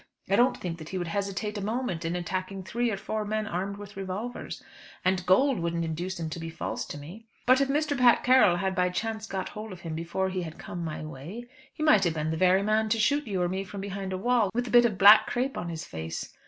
[0.27, 3.45] I don't think that he would hesitate a moment in attacking three or four men
[3.45, 4.63] armed with revolvers.
[5.05, 7.27] And gold wouldn't induce him to be false to me.
[7.45, 7.95] But if Mr.
[7.95, 11.45] Pat Carroll had by chance got hold of him before he had come my way,
[11.71, 14.17] he might have been the very man to shoot you or me from behind a
[14.17, 16.33] wall, with a bit of black crape on his face.